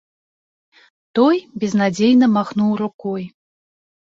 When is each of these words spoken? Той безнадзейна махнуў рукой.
Той 1.19 1.37
безнадзейна 1.65 2.27
махнуў 2.39 2.71
рукой. 2.83 3.23